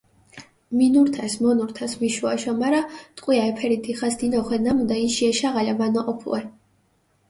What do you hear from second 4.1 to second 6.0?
დინოხვე ნამუდა, იში ეშაღალა